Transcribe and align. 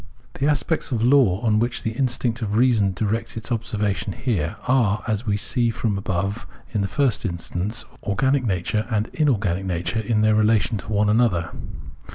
The 0.39 0.47
aspects 0.49 0.91
of 0.91 1.03
law 1.03 1.41
on 1.41 1.59
which 1.59 1.83
the 1.83 1.91
instinct 1.91 2.41
of 2.41 2.55
reason 2.57 2.91
directs 2.93 3.37
its 3.37 3.51
observation 3.51 4.13
here, 4.13 4.55
are, 4.67 5.03
as 5.07 5.27
we 5.27 5.37
see 5.37 5.69
from 5.69 5.93
the 5.93 5.99
above, 5.99 6.47
in 6.73 6.81
the 6.81 6.87
first 6.87 7.23
instance 7.23 7.85
organic 8.01 8.43
nature 8.43 8.87
and 8.89 9.09
in 9.09 9.29
organic 9.29 9.63
nature 9.65 9.99
in 9.99 10.21
their 10.21 10.33
relation 10.33 10.79
to 10.79 10.91
one 10.91 11.07
another. 11.07 11.51